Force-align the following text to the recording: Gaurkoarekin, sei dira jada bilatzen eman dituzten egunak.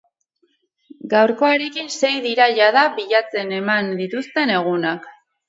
Gaurkoarekin, 1.11 1.91
sei 1.99 2.11
dira 2.23 2.47
jada 2.61 2.87
bilatzen 2.97 3.55
eman 3.61 3.93
dituzten 4.01 4.57
egunak. 4.57 5.09